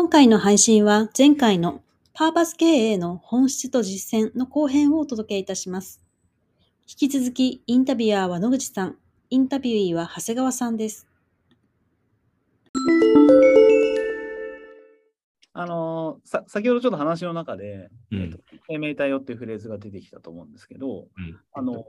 [0.00, 1.82] 今回の配信は前回の
[2.14, 6.00] パーパス経営の本質と実践の後編をお届けいたします。
[6.88, 8.96] 引き続きインタビュアーは野口さん、
[9.28, 11.06] インタビューは長谷川さんです。
[15.52, 18.22] あのさ先ほどちょっと話の中で、うん。
[18.22, 18.38] えっと
[18.70, 21.38] 生命体よっていうフレーズが出てきたと思うんですけど、うん。
[21.52, 21.84] あのも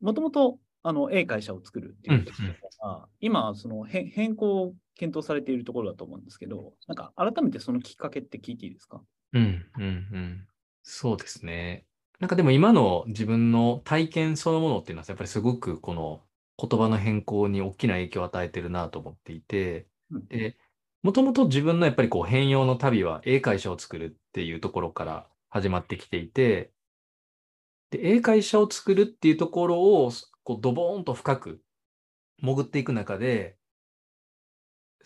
[0.00, 9.02] もともとあの A 会社を作るっていうことが、今その変変更を検討されているところだと思うんですけど、なんか改めてそのきっかけって聞いていいですか？
[9.32, 10.48] うん、うん、うん。
[10.82, 11.86] そうですね。
[12.18, 16.22] なんかでも今の自分の体験そのものっていうのはやっぱりすごくこの
[16.58, 20.56] 言葉の変更に大きな影響を与えてるなと思っていて、うんで、
[21.02, 26.72] もともと自分のやっぱりこう変容の旅は英会社を作るっていうところから始まってきていて、
[27.90, 30.10] で、英会社を作るっていうところを
[30.42, 31.60] こうドボーンと深く
[32.38, 33.56] 潜っていく中で、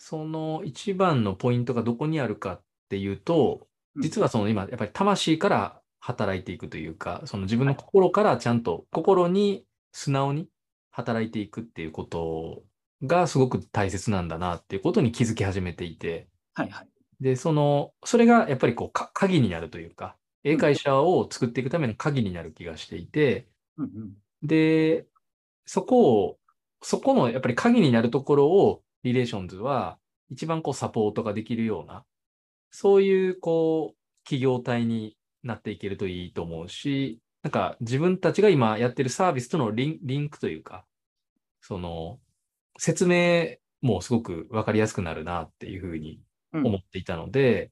[0.03, 4.01] その一番のポイントがどこにあるかっていうと、うん。
[4.01, 10.49] 実はその今、やっぱり魂から働いていくというか、その自分の心からちゃんと心に素直に
[10.89, 12.63] 働いていくっていうこと
[13.03, 16.87] がすごく大切なんだなっていうことに気づき始めていて、はいはい。
[17.19, 24.13] で、その、それがやっぱりこう、か鍵になるというか、英会社を作っていくための鍵になる気がしていて、うんうん。
[24.41, 25.05] で、
[25.67, 26.39] そこを、
[26.81, 29.97] そこのやっぱり鍵になるところを、リレーションズは
[30.29, 32.05] 一番こうサポートができるような、
[32.71, 40.85] そういうこう、企業体になっていけるといいと思うし、なんか自分たちが今やってるサービスとのリンリンクというか、
[41.61, 42.19] その、
[42.79, 46.21] 説明もすごくわかりやすくなるなっていうふうに
[46.53, 46.67] うん。
[46.67, 47.71] 思っていたので、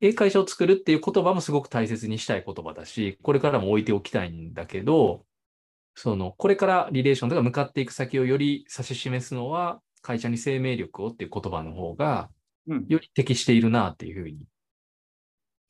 [0.00, 5.24] 英会社を作るっていう言葉もすごく大切にしたい言葉だし、これからも置いておきたいんだけど、
[5.94, 12.30] その、これからリレーションとか向かっていく先をより指し示すのは、会社に生命力をっていう言葉の方が、
[12.68, 14.44] うんより適しているなっていうふうに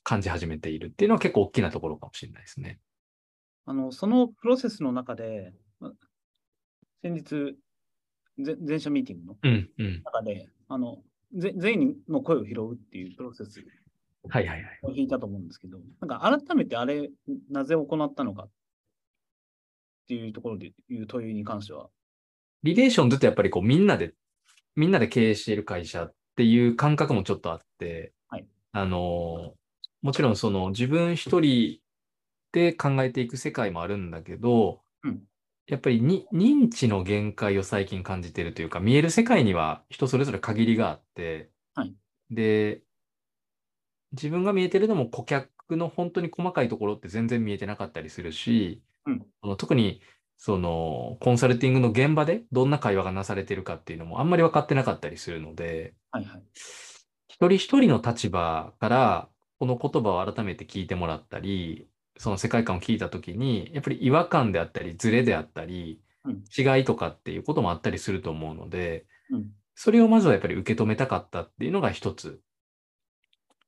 [0.03, 2.79] 感じ始めているっていうのは結構大きなところかもしれないですね。
[3.67, 5.93] あのそのプロセスの中で、ま
[7.03, 7.57] 先日、
[8.39, 10.03] ぜ全社ミーティングのうん、うん。
[10.05, 10.99] 中で、あの
[11.35, 13.63] ぜ全員の声を拾うっていうプロセス
[14.29, 14.81] はいはいはい。
[14.83, 17.11] を引いたと思うんですけど、なんか改めてあれ、
[17.51, 18.51] なぜ行ったのかっ
[20.09, 21.89] ていうところでいう問いに関しては、
[22.63, 24.15] リレーションズってやっぱりこうみんなで、
[24.77, 28.49] みんなで経営している会社っていう感覚もちょっとあって、はい。
[28.73, 29.57] あの、
[30.03, 31.81] もちろんその自分一人
[32.53, 35.27] で考えていく世界もあるんだけど、うん。
[35.67, 41.97] やっぱりに認知の限界を最近感じているというか、見える世界には人それぞれ限りがあって、はい。
[42.31, 42.83] で、
[44.13, 49.27] 自分が見えてるのも顧客の本当に細かいところって全然見えてなかったりするし、うん。
[49.59, 50.03] 特に
[50.39, 56.43] そのコンサルティングの現場でどんな会話がなされてるかっていうのもあんまり分かってなかったりするので、はいはい。
[57.29, 61.89] 一人一人の立場からこの言葉を改めて聞いてもらったり、
[62.19, 72.41] その世界観を聞いたときに、やっぱり違和感であったり、ズレであったり、うん違いとかっていうこともあったりすると思うので、うんそれをまずはやっぱり受け止めたかったっていうのが一つ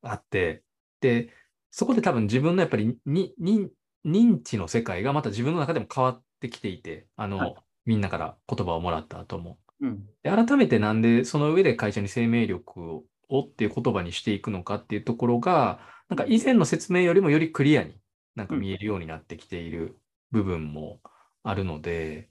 [0.02, 0.62] あって、
[1.00, 1.28] で、
[1.70, 3.68] そこで多分自分のやっぱりにに
[4.06, 7.54] 認知の世界がまた自分の中でも変わってきていて、あの、はい
[7.88, 9.58] みんなから言葉をもらった後も。
[9.80, 17.94] うんで改めてなんでその上で会社に生命力ををっていう言葉にしていくのかっていうところが、なんか以前の説明よりもよりクリアに
[18.34, 19.98] なんか見えるようになってきている
[20.30, 21.00] 部分も
[21.42, 22.28] あるので、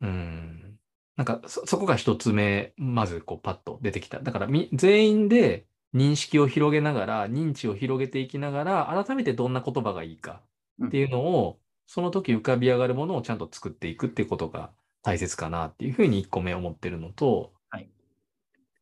[0.00, 0.78] うん、
[1.16, 4.20] なんかそ、そこが一つ目、まずこうパッと出てきた。
[4.20, 10.42] だからみ全員で認識を広げながら、認知を広げていきながら、改めてどんな言葉がいいか
[10.84, 14.70] っていうのを、その時浮かび上がるものをちゃんと作っていくっていうことが
[15.02, 17.88] 大切かなっていうふうに1個目思ってるのと、はい。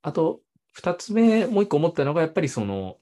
[0.03, 0.41] あと
[0.77, 2.99] 2つ目もう1個思ったのがやっぱりその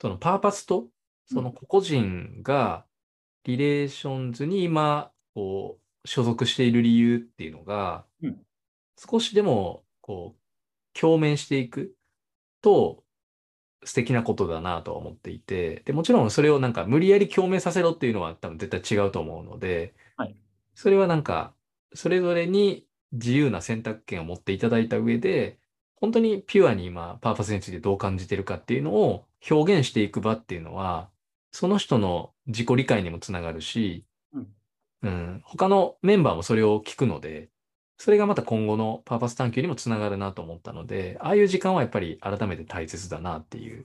[0.00, 0.86] そのパーパスと
[1.26, 2.86] その個々人が
[3.44, 8.36] リレーションズに今こう所属している理由っていうのがうん。
[8.96, 11.94] 少しでもこう共鳴していく
[12.60, 13.02] と
[13.84, 20.36] 素敵なことだなとは思っていて、で、もちろんそれをなんか無理やり共鳴させろっていうのは多分絶対違うと思うので、はい。
[20.74, 21.54] それはなんか、
[21.94, 25.58] それぞれに自由な選択権を持っていただいた上で、
[25.96, 31.10] 本当にピュアに今、パーパスについてどう感じてるかっていうのを表現していく場っていうのは、
[31.52, 34.48] その人の自己理解にもつながるし、うん。
[35.02, 37.48] うん、他のメンバーもそれを聞くので、
[38.00, 43.84] それがまた今後のパーパス探求にもつながるなと思ったので、ああいう時間はやっぱり改めて大切だなっていう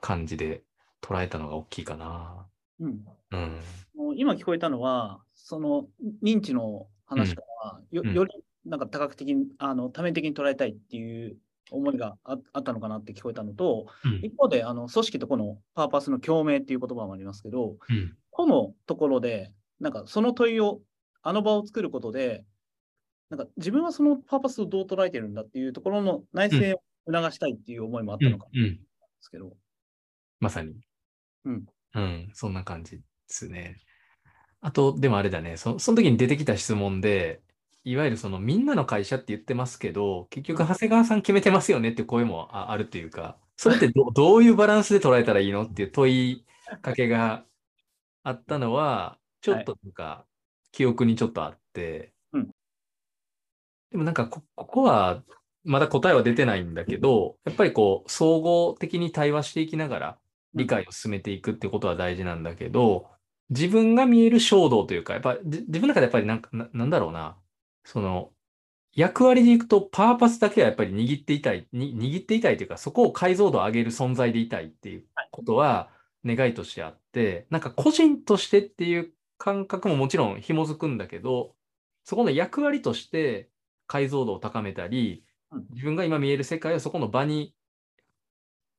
[0.00, 0.62] 感じで
[1.02, 2.46] 捉えたのが大きいかな。
[2.78, 4.16] うんうん。
[4.16, 5.88] 今聞こえたのは、その
[6.22, 8.30] 認知の話からは、ようんより
[8.64, 11.36] なんか多角的に、あの多面的に捉えたいっていう
[11.72, 20.80] 思いがああったのかなって聞こえたのと、うん一方で、あの組織とこのパーパスの共鳴っていう言葉もありますけど、うんこのところで、なんかその問いを、
[21.22, 22.44] あの場を作ることで、
[23.30, 28.82] なんか自分はそのパーパスをどう捉えてるんだっていうところの内省を促したいっていう思いもあったのかもしれないうんで
[29.20, 29.52] すけど、
[30.40, 30.74] まさに。
[31.44, 31.64] うん。
[31.94, 33.76] うん、そんな感じですね。
[34.60, 37.40] あと、でもあれだね、そその時に出てきた質問で、
[37.84, 46.44] いわゆるそのみんなの会社って言ってますけど、結局長谷川さん決めてますよねっていう声もああるというか、それってど どういうバランスで捉えたらいいのっていう問い
[46.82, 47.44] かけが
[48.24, 50.26] あったのは、ちょっとなんか
[50.72, 52.12] 記憶にちょっとあってうん、
[53.90, 55.22] でもなんかこここは
[55.64, 60.18] まだ答えは出てないんだけど、やっぱりこう総合的に対話していきながら
[60.54, 63.08] 理解を進めていくってことは大事なんだけど、
[63.50, 67.36] 自分が見える衝動というか、やっぱ自分の中でやっぱりなんかな、んだろうな、
[67.84, 68.30] その
[68.94, 75.90] 役割でいくとパーパスだけはやっぱり握っていたい、握っていたいというか、そこを解像度を上げる存在でいたいっていうことは
[76.24, 81.54] 願いとしてあって、なんか個人としてっていう感覚ももちろん紐づくんだけど、
[82.04, 83.49] そこの役割として
[83.90, 87.54] 解像度を高めたりうん、自分が今見える世界をそこの場に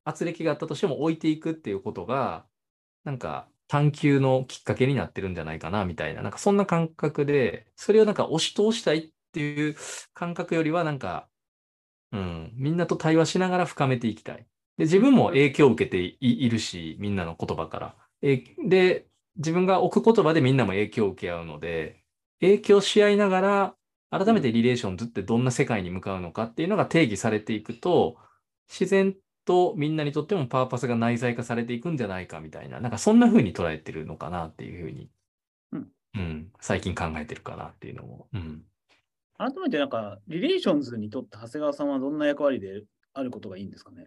[0.04, 2.44] 圧力があったとしても置いていくっていうことが、
[3.04, 9.76] なんか探求のきっかけになってるんじゃないかなみたいな、なんかそんな感覚で、それをなんか押し通したいっていう
[10.14, 11.28] 感覚よりは、なんか、
[12.12, 14.46] うん、みんなと対話しながら深めていきたい。
[14.76, 17.96] で、自分も影響を受けていいるし、みんなの言葉から。
[18.22, 19.06] えで、
[19.36, 22.02] 自分が置く言葉でみんなも影響を受け合うので、
[22.40, 23.76] 影響し合いながら、
[24.12, 28.18] 改めてリレーションズってどんな世界に向かうのかっていうのが定義されていくと、
[28.68, 29.16] 自然
[29.46, 35.10] とみんなにとってもパーパスが内在化されていくんじゃないかみたいな、なんかそんな風に捉えてるのかなっていう風に、
[35.72, 38.62] うんうん、最近考えてるかなっていうのも、うん。
[39.38, 42.82] 改めてなんか、リレーションズにとって長谷川さんはどんな役割で
[43.14, 44.06] あることがいいんですかね？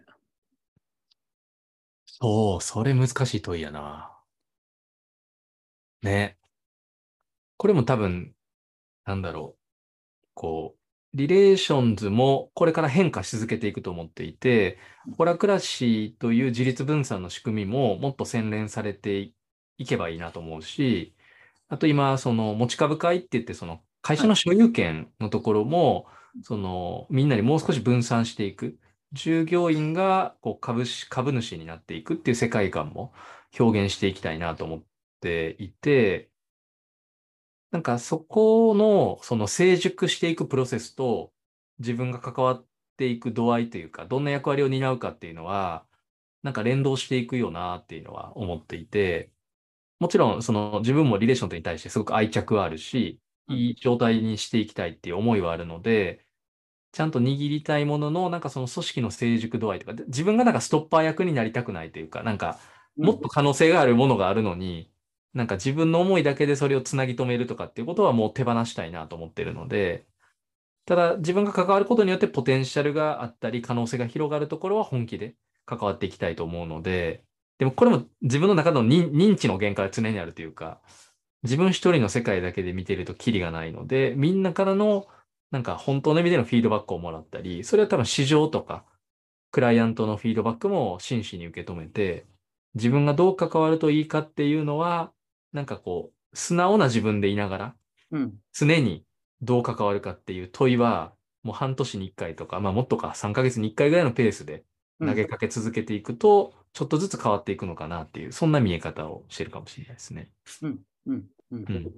[2.06, 4.16] そう、それ難しい問いやな。
[6.02, 6.38] ね。
[7.58, 8.34] これも多分、
[9.04, 9.65] なんだろう。
[10.36, 10.80] こう、
[11.16, 14.78] リレーションズもこれから変化し続けていくと思っていて、
[15.16, 19.32] ホラクラシーという自立分散の仕組みももっと洗練されて
[19.78, 21.16] いけばいいなと思うし、
[21.68, 26.06] あと今、その持ち株会って言って、その会社の所有権のところも、
[26.42, 28.78] そのみんなにもう少し分散していく。
[29.12, 33.14] 従業員がこう株主株主になっていくっていう世界観も
[33.58, 34.84] 表現していきたいなと思っ
[35.20, 36.30] ていて、
[37.70, 41.32] なんかそこのその成熟していくプロセスと
[41.78, 42.66] 自分が関わっ
[42.96, 45.86] ていく度合いというか、どんな役割を担うかっていうのは、
[46.42, 49.32] なんか連動していくよなっていうのは思っていて、
[50.00, 56.26] もちろんその自分もリレーションに対してすごく愛着はあるし、いい状態にしていきたいっていう思いはあるので、
[56.92, 62.58] ちゃんと握りたいものの、なんかその組織の成熟度合いとか、で自分がなんかストッパー役になりたくないというか、なんか
[62.96, 64.90] もっと可能性があるものがあるのに、
[65.36, 70.06] なんか自分の思いだけでそれをつなぎ止めるとかっていうことはもう手放したいなと思ってるので、
[70.86, 75.36] ただ自分が関わることによってポテンシャルがあったり可能性が広がるところは本気で
[75.66, 77.22] 関わっていきたいと思うので、
[77.58, 80.80] でもこれも自分の中の認知の限界は常にあるというか、
[81.42, 85.06] 自分一人の世界だけで見てるとキリがないので、みんなからの
[85.50, 88.86] なんか本当の意味でのフィードバックをもらったり、それは多分市場とか、
[89.50, 92.24] クライアントのフィードバックも真摯に受け止めて、
[92.74, 95.12] 自分がどう関わるといいかっていうのは、
[95.52, 97.76] なんかこう、素直な自分でいながら、
[98.10, 98.40] うん。
[98.52, 99.06] 常に
[99.42, 104.66] どう関わるかっていう問いは、もう半年に1回とか、まあもっとか3ヶ月に1回ぐらいのペースで
[105.04, 110.32] 投げかけ続けていくと、ちょっとずつ変わっていくのかなっていう、そんな見え方をしてるかもしれないですね。
[110.62, 110.82] うん。
[111.06, 111.30] うん。
[111.50, 111.92] うんうん。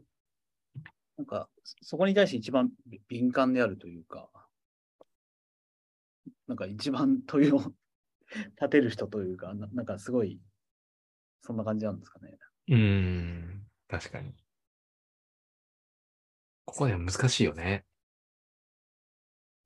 [1.16, 1.48] なんか、
[1.82, 2.70] そこに対して一番
[3.08, 4.30] 敏感であるというか、
[6.46, 7.58] なんか一番問いを
[8.56, 10.40] 立てる人というか、ななんかすごい、
[11.40, 12.38] そんな感じなんですかね。
[12.68, 14.38] うーん、確かに。
[16.66, 17.84] ここでは難しいよね。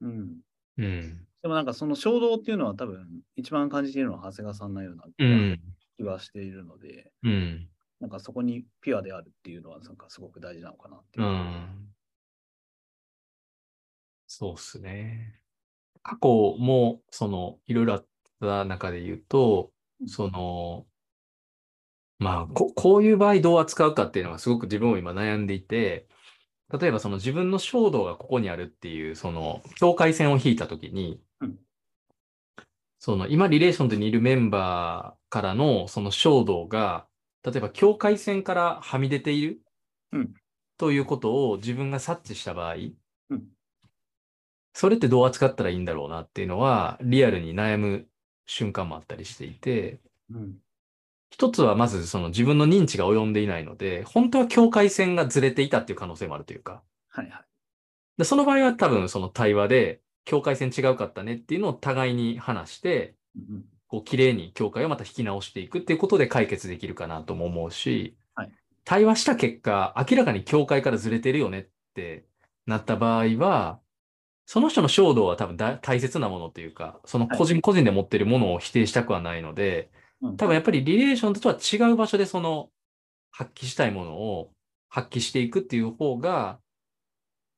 [0.01, 0.41] うん。
[0.77, 1.27] うん。
[1.43, 5.75] でもなんかその衝動っていうのは多分一番感じているのは長谷川さんのようなうん。
[5.99, 7.73] 気はしているので、うん。
[8.01, 11.29] なんかそこにピュアであるっていうのはなんかすごく大事なのかなっていうう。
[11.29, 11.95] ん。
[14.31, 15.41] そうっすね。
[16.03, 18.09] 過去も、その、いろいろあっ
[18.41, 19.73] た中で言うと、
[20.07, 20.87] その、
[22.23, 26.07] まあ、こ、こういう場合どう扱うかっていうのがすごく自分も今悩んでいて、
[26.79, 31.59] 例えばその自分の衝動がここにあるっていう、その境界線を引いたときにうん、
[32.99, 37.07] その今リレーションズにいるメンバーからのその衝動が、
[37.45, 39.61] 例えば境界線からはみ出ている
[40.13, 40.35] うん。
[40.79, 42.75] ということを自分が察知した場合、
[43.31, 43.45] うん。
[44.75, 48.09] それってどう扱ったらいいんだろうなっていうのは、リアルに悩む
[48.47, 50.01] 瞬間もあったりしていて、
[50.31, 50.57] うん。
[51.33, 57.45] 一つはまずその自分の認知が及んでいないので、本当は境界線がずれていたっていう可能性もあるというか、はいはい。
[58.19, 68.53] でその場合は多分その対話で境界線違うかったねっていうのを互いに話して、うんこう綺麗に境界をまた引き直していくっていうことで解決できるかなとも思うし、はい
[68.85, 72.25] 対話した結果、明らかに境界からずれてるよねって
[72.67, 73.81] なった場合は、
[74.47, 80.02] その人の衝動は多分だ大切なものというか、その個人個人で持ってるものを否定したくはないので、うん。
[80.23, 82.71] 多分やっぱりリレーションとは違う場所でその
[83.31, 84.51] 発揮したいものを
[84.89, 86.59] 発揮していくっていう方が、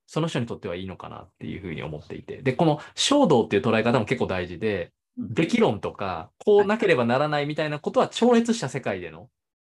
[0.06, 2.42] その人にとってはいいのかなっていうふうに思っていて。
[2.42, 9.28] で、この衝動っていう捉え方も結構大事で、うんべき論とか、こうなければならないみたいなことは超越した世界での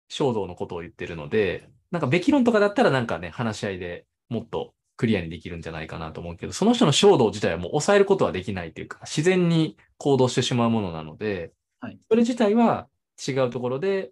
[0.09, 11.53] 衝動のことを言ってるので、なんかべき論とかだったらなんかね、話し合いでもっとクリアにできるんじゃないかなと思うけど、その人の衝動自体はもう抑えることはできないというか、自然に行動してしまうものなので、
[11.87, 12.89] はいそれ自体は
[13.27, 14.11] 違うところで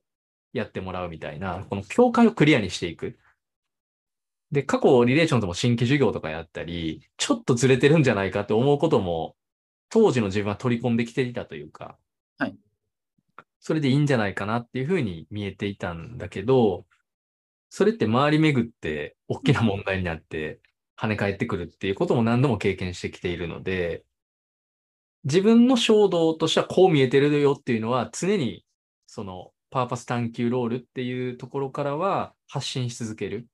[0.52, 3.18] やってもらうみたいな、この境界をクリアにしていく。
[4.52, 9.34] で、過去リレーションとも新規授業とかやったり、ちょっとずれてるんじゃないかって思うことも、
[9.90, 11.98] 当時の自分は取り込んできていたというか、
[12.38, 12.56] はい。
[13.58, 16.86] それでいいんじゃないかなっていうふうに見えていたんだけど、
[17.70, 20.60] それって回り巡って大きな問題になって
[20.96, 24.04] 跳ね返ってくるっていうことも何度も経験してきているので、
[25.24, 28.64] 自分の衝動としてはこう見えてるよっていうのは常に
[29.06, 33.48] そのパーパス探求ロールっていうところからは発信し続ける。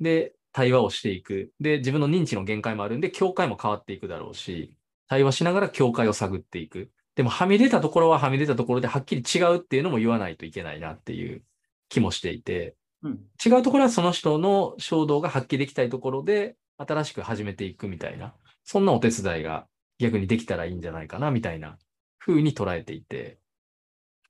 [0.00, 1.52] で、対話をしていく。
[1.60, 4.76] で、自分の認知の限界もあるんで、境界も変わっていくだろうし、
[5.08, 6.90] 対話しながら境界を探っていく。
[7.16, 11.42] でも、はみ出たところははみ出たところではっきり違うっていうのも言わないといけないなっていう
[11.88, 13.20] 気もしていて、うん。
[13.44, 19.66] 違うところはその人の衝動が発揮できたいところで、新しく始めていくみたいな、そんなお手伝いが
[19.98, 21.78] 逆にできたらいいんじゃないかな、みたいな
[22.18, 23.38] 風に捉えていて、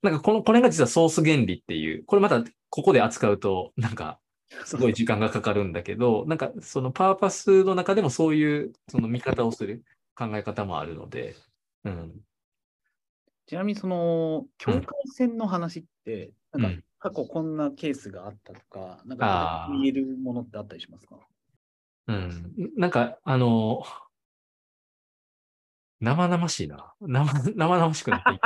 [0.02, 4.20] なんかこの、これが実はソース原理っていう、これまたここで扱うと、なんか、
[4.64, 9.84] すごい時間がかかるんだけど、なんかそのパーパスの中でもそういうその見方をする
[10.14, 11.36] 考え方もあるので、
[11.84, 12.20] うん。
[13.46, 21.16] ちなみにその境界線の話って、うんなんか過去こんなケースがあったとか、なんあーか見えるものってあったりしますか？
[22.06, 22.54] うん。
[22.76, 23.82] なんか、あの、
[26.00, 26.92] 生々しいな。
[27.00, 28.38] 生、 生々しくなっていっ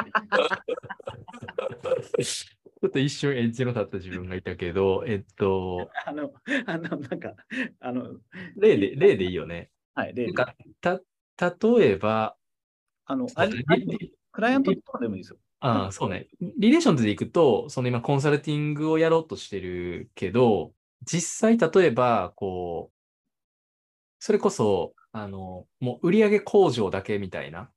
[2.17, 2.25] て。
[2.25, 6.33] ちょっと一瞬エッジの立った自分がいたけど、えっと、あの、
[6.67, 7.35] あの、なんか、
[7.81, 8.17] あの、
[8.57, 9.71] 例で、例でいいよね。
[9.95, 10.55] はい、例でなんか、
[11.37, 12.37] た、例えば、
[13.05, 13.53] あの、あれ、
[14.33, 15.39] クライアントとかでもいいですよ。
[15.61, 16.27] ああ、そうね。
[16.41, 20.73] リレーションズでいくと、その今コンサルティングをやろうとしてるけど、
[21.05, 22.97] 実際例えば、こう、
[24.19, 27.71] それこそ、あの、もう売上向上だけみたいな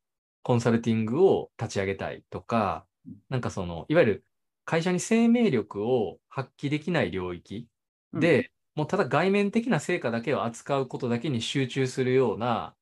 [0.43, 2.87] コンサルティングを立ち上げたいとか、
[3.29, 4.25] なんかその、いわゆる
[4.65, 7.67] 会社に生命力を発揮できない領域
[8.13, 12.75] で、もうただ外面的な成果だけを扱うことだけに集中するような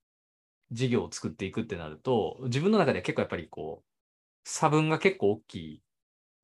[0.72, 5.84] 事業を作っていくってなると、自分の中では結構やっぱりこう、差分が結構大きい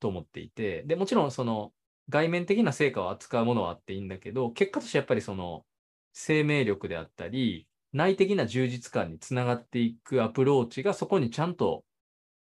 [0.02, 1.74] と思っていて、で、もちろんその
[2.10, 5.68] 外面的な成果を扱うものはあっていいんだけど、結果としてやっぱりその
[6.14, 11.84] 生命力であったり、内的な充実感につながっていくアプローチがそこにちゃんと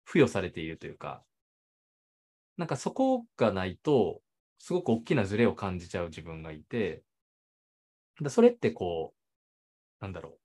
[0.07, 1.23] 付与されているというか、
[2.57, 4.21] なんかそこがないと、
[4.59, 7.03] すごく大きなズレを感じちゃう自分がいて、
[8.23, 9.17] だそれってこう、
[10.01, 10.39] なんだろう。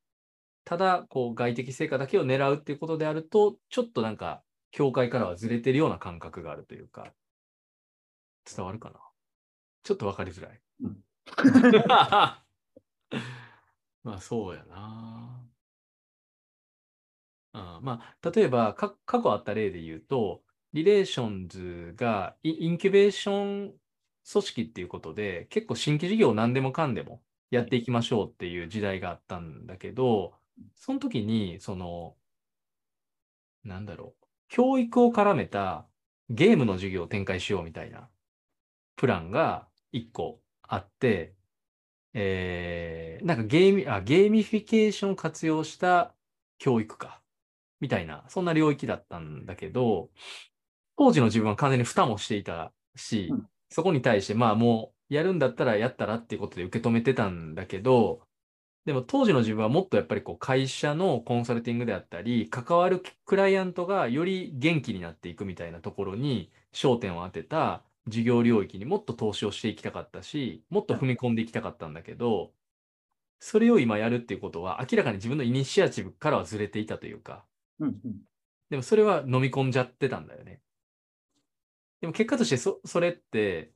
[0.65, 7.13] ただ、こう、外的成果だけを狙うっていうことであると、ちょっとなんか、境界からはずれてるような感覚があるというか、
[8.45, 8.99] 伝わるかな？
[9.83, 10.61] ちょっとわかりづらい。
[10.81, 11.03] うん
[14.03, 15.49] まあ、そうやな。
[17.53, 23.73] あまあ、例えばか、過去あった例で言うと、リレーションズがイインキュベーション
[24.31, 30.35] 組織っていうことで、結構新規事業を何でもかんでもやっていきましょうっていう時代があったんだけど、
[30.75, 32.15] その時に、その、
[33.63, 35.87] なんだろう、教育を絡めた
[36.29, 38.09] ゲームの事業を展開しようみたいな
[38.97, 41.35] プランが一個あって、
[42.13, 46.13] えー、なんかゲーミ、あ、ゲーミフィケーションを活用した
[46.57, 47.21] 教育か。
[47.79, 50.09] みたいな、そんな領域だったんだけど、
[50.97, 58.21] 当時の自分は完全に蓋もしていたし、うんそこに対して、まあもうやるんだったらやったらっていうことで受け止めてたんだけど、
[58.85, 72.53] でも当時の自分はもっとやっぱりこう会社のコンサルティングであったり、関わるクライアントがより元気になっていくみたいなところに焦点を当てた事業領域にもっと投資をしていきたかったし、もっと踏み込んでいきたかったんだけど、
[73.39, 77.45] それを今やるっていうことは、明らかに自分のイニシアチブからはずれていたというか、
[77.79, 78.21] うんうん。
[78.69, 80.61] でもそれは飲み込んじゃってたんだよね。
[82.01, 83.73] でも結果としてそ、それって、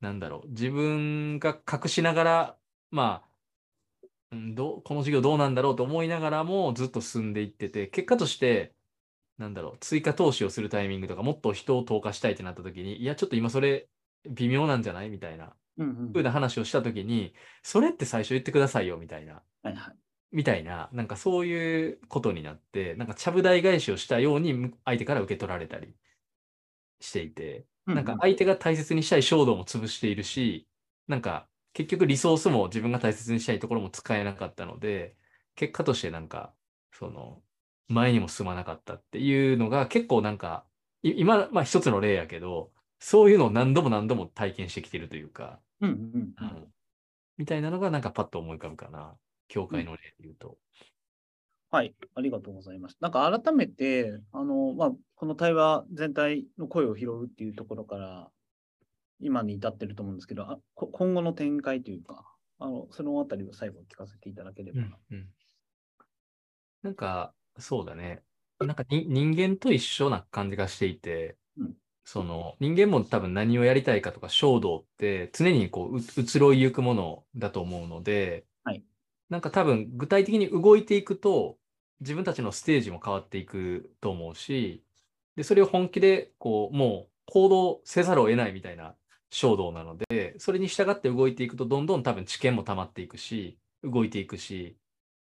[0.00, 2.58] なんだろう、自分が隠しながら、
[2.90, 8.74] まあ、うん、どう、この授業どうなんだろうと思いながらもずっと進んでいってて、結果として、
[9.40, 13.88] なんだろう、追加投資をするタイミングとか、もっと人を投下したいってなった時に、いや、ちょっと今それ
[14.28, 15.10] 微妙なんじゃない？
[15.10, 19.42] みたいな、うんうんふうな話をした時に、それって最初言ってくださいよ、みたいな。
[19.62, 19.96] はいはい。
[20.32, 25.96] みたいな、なんかそういうことになって、なんかちゃぶ台返しをしたようにむ相手から受け取られたり
[27.00, 30.68] していて、なんか相手が大切にしたい衝動も潰しているし、
[31.08, 35.16] なんか結局リソースも自分が大切にしたいところも使えなかったので、
[35.54, 36.54] 結果としてなんか、
[36.92, 37.42] その、
[37.90, 40.64] 前にも進まなかったっていうのが結構なんか、
[41.02, 46.56] い今、まあ一つの例やけど、そういうのを何度も何度も体験してきてるというか、うんうんうん。
[46.56, 46.72] うん
[47.40, 49.14] みたいなのがなんかパッと思い浮かぶかな。
[49.48, 50.58] 教会の例で言うと。
[51.70, 52.98] はい、ありがとうございます。
[53.00, 58.28] なんか改めて、あの、まあ、この対話全体の声を拾うっていうところから、
[59.20, 62.26] 今に至ってると思うんですけど、あこ今後の展開というか、
[62.58, 64.80] あの、そのあたりを最後聞かせていただければ。
[64.80, 65.26] うんうん
[66.82, 68.22] なんか、そうだね。
[68.58, 78.84] なんかに人間と一緒な感じがしていて、うんその人間も多分何をやりたいかとか衝動って常にこうう移ろいゆくものだと思うので、はい
[79.28, 81.58] なんか多分具体的に動いていくと
[82.00, 84.84] 自分たちのステージも変わっていくと思うし、
[85.36, 88.96] で、それを本気でこうもう行動せざるを得ないみたいな
[89.30, 94.76] 衝動なので、それに従って動いていくとどんどん多分知見も溜まっていくし、動いていくし、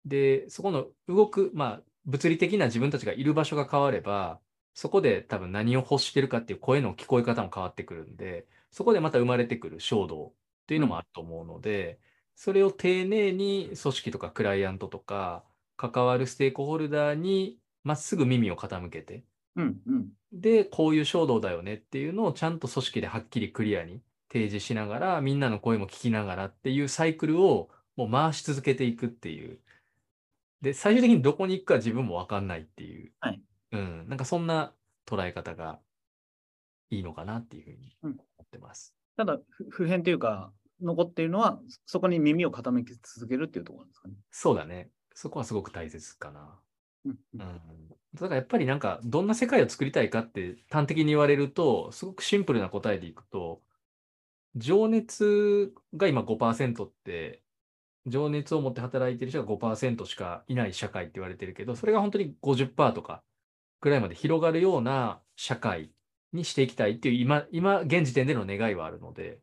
[0.05, 4.41] で、そこの動く、まあ、物理的な自分たちがいる場所が変われば、
[4.73, 10.33] そこで多分何を欲してるかっていう声の聞こえ方も変わってくるんで、そこでまた生まれてくる衝動っ
[10.67, 11.99] ていうのもあると思うので、
[12.35, 20.09] それを丁寧に組織とかクライアントとか、関わるステークホルダーにまっすぐ耳を傾けて、うんうん。
[20.31, 29.59] で、こういう衝動だよねっていうのをちゃんと組織ではっきりクリアに提示しながら、みんなの声も聞きながらっていうサイクルをもう回し続けていくっていう。
[30.61, 33.13] で、最終的にどこに行くか自分もわかんないっていう。
[33.21, 33.41] はい
[33.71, 34.07] うん。
[34.09, 35.81] なんかそんな捉え方が
[36.89, 38.95] いいのかなっていうふうにうん思ってます。
[39.17, 44.15] ただ、ふ普遍というか、残っているのは、そそこに耳を傾け続けるっていうところですかね。
[44.31, 44.91] そうだね。
[45.13, 46.61] そこはすごく大切かな。
[47.05, 47.89] うんううんん。
[48.13, 53.63] だからやっぱりなんか、どんな世界を作りたいかって端的に言われると、すごくシンプルな答えでいくと、
[54.55, 57.43] 情熱が今5%って、
[58.07, 63.23] 情熱を持って働いてる人が5%しかいない社会って言われてるけど、それが本当に50%とか
[63.81, 65.91] ぐらいまで広がるような社会
[66.33, 69.39] にしていきたいっていう今、今、現時点での願いはあるので、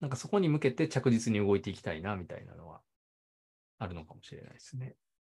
[0.00, 2.80] なんかそこに向けて着実に動いていきたいなみたいなのは
[3.78, 4.96] あるのかもしれないですね。